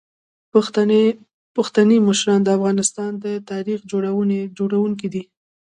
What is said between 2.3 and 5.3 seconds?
د افغانستان د تاریخ جوړونکي دي.